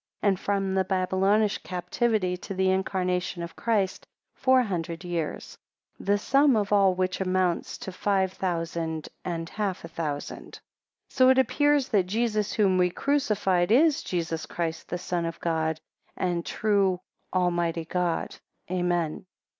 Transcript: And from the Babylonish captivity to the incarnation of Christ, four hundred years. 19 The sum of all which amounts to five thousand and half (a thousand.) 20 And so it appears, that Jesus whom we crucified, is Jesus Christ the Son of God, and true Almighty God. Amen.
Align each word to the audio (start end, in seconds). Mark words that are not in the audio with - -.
And 0.23 0.39
from 0.39 0.73
the 0.73 0.83
Babylonish 0.83 1.59
captivity 1.59 2.35
to 2.35 2.55
the 2.55 2.71
incarnation 2.71 3.43
of 3.43 3.55
Christ, 3.55 4.07
four 4.33 4.63
hundred 4.63 5.03
years. 5.03 5.59
19 5.99 6.05
The 6.11 6.17
sum 6.17 6.55
of 6.55 6.73
all 6.73 6.95
which 6.95 7.21
amounts 7.21 7.77
to 7.77 7.91
five 7.91 8.33
thousand 8.33 9.09
and 9.23 9.47
half 9.47 9.83
(a 9.85 9.87
thousand.) 9.87 10.37
20 10.53 10.57
And 10.57 10.59
so 11.09 11.29
it 11.29 11.37
appears, 11.37 11.89
that 11.89 12.07
Jesus 12.07 12.53
whom 12.53 12.79
we 12.79 12.89
crucified, 12.89 13.71
is 13.71 14.01
Jesus 14.01 14.47
Christ 14.47 14.89
the 14.89 14.97
Son 14.97 15.23
of 15.23 15.39
God, 15.39 15.79
and 16.17 16.43
true 16.43 16.99
Almighty 17.31 17.85
God. 17.85 18.37
Amen. 18.71 19.27